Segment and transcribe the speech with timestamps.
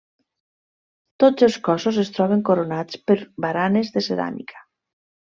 [1.23, 4.65] Tots els cossos es troben coronats per baranes de ceràmica.